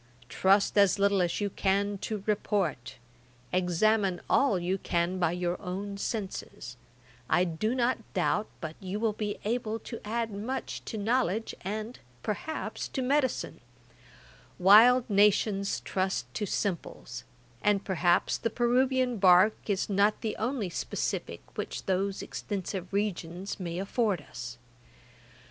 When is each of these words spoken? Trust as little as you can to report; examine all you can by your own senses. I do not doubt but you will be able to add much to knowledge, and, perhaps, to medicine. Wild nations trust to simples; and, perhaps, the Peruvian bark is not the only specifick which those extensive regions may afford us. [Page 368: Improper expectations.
Trust 0.29 0.79
as 0.79 0.97
little 0.97 1.21
as 1.21 1.39
you 1.39 1.51
can 1.51 1.99
to 1.99 2.23
report; 2.25 2.95
examine 3.53 4.19
all 4.27 4.57
you 4.57 4.79
can 4.79 5.19
by 5.19 5.31
your 5.31 5.61
own 5.61 5.95
senses. 5.95 6.75
I 7.29 7.43
do 7.43 7.75
not 7.75 7.99
doubt 8.15 8.47
but 8.61 8.75
you 8.79 8.99
will 8.99 9.13
be 9.13 9.37
able 9.45 9.77
to 9.81 10.01
add 10.03 10.31
much 10.31 10.83
to 10.85 10.97
knowledge, 10.97 11.53
and, 11.61 11.99
perhaps, 12.23 12.87
to 12.87 13.03
medicine. 13.03 13.61
Wild 14.57 15.07
nations 15.07 15.81
trust 15.81 16.25
to 16.33 16.47
simples; 16.47 17.23
and, 17.61 17.85
perhaps, 17.85 18.39
the 18.39 18.49
Peruvian 18.49 19.17
bark 19.19 19.55
is 19.67 19.87
not 19.87 20.21
the 20.21 20.35
only 20.37 20.71
specifick 20.71 21.41
which 21.55 21.85
those 21.85 22.23
extensive 22.23 22.91
regions 22.91 23.59
may 23.59 23.77
afford 23.77 24.21
us. 24.21 24.57
[Page 24.57 24.57
368: 24.57 24.57
Improper 24.57 24.57
expectations. 24.57 24.57